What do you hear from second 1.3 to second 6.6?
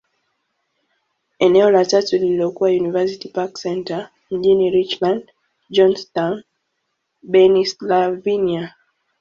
Eneo la tatu lililokuwa University Park Centre, mjini Richland, Johnstown,